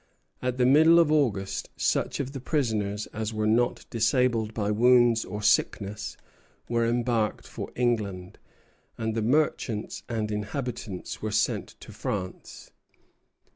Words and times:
At 0.41 0.57
the 0.57 0.65
middle 0.65 0.97
of 0.97 1.11
August 1.11 1.69
such 1.77 2.19
of 2.19 2.31
the 2.31 2.39
prisoners 2.39 3.05
as 3.13 3.35
were 3.35 3.45
not 3.45 3.85
disabled 3.91 4.51
by 4.51 4.71
wounds 4.71 5.23
or 5.23 5.43
sickness 5.43 6.17
were 6.67 6.87
embarked 6.87 7.45
for 7.47 7.71
England, 7.75 8.39
and 8.97 9.13
the 9.13 9.21
merchants 9.21 10.01
and 10.09 10.31
inhabitants 10.31 11.21
were 11.21 11.29
sent 11.29 11.75
to 11.81 11.91
France. 11.91 12.71